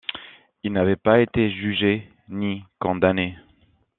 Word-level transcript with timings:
Il 0.63 0.73
n'avait 0.73 0.95
pas 0.95 1.19
été 1.21 1.51
jugé, 1.51 2.09
ni 2.27 2.65
condamné. 2.79 3.37